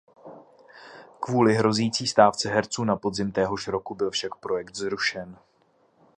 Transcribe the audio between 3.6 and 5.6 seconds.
roku byl však projekt zrušen.